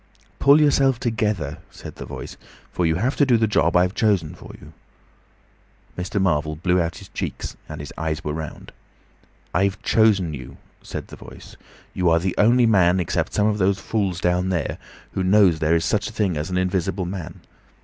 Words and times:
"Pull 0.39 0.59
yourself 0.59 0.99
together," 0.99 1.59
said 1.69 1.97
the 1.97 2.07
Voice, 2.07 2.35
"for 2.71 2.87
you 2.87 2.95
have 2.95 3.15
to 3.17 3.23
do 3.23 3.37
the 3.37 3.45
job 3.45 3.75
I've 3.77 3.93
chosen 3.93 4.33
for 4.33 4.49
you." 4.59 4.73
Mr. 5.95 6.19
Marvel 6.19 6.55
blew 6.55 6.81
out 6.81 6.97
his 6.97 7.09
cheeks, 7.09 7.55
and 7.69 7.79
his 7.79 7.93
eyes 7.99 8.23
were 8.23 8.33
round. 8.33 8.71
"I've 9.53 9.79
chosen 9.83 10.33
you," 10.33 10.57
said 10.81 11.09
the 11.09 11.17
Voice. 11.17 11.55
"You 11.93 12.09
are 12.09 12.17
the 12.19 12.33
only 12.39 12.65
man 12.65 12.99
except 12.99 13.35
some 13.35 13.45
of 13.45 13.59
those 13.59 13.77
fools 13.77 14.19
down 14.19 14.49
there, 14.49 14.79
who 15.11 15.23
knows 15.23 15.59
there 15.59 15.75
is 15.75 15.85
such 15.85 16.09
a 16.09 16.13
thing 16.13 16.35
as 16.35 16.49
an 16.49 16.57
invisible 16.57 17.05
man. 17.05 17.41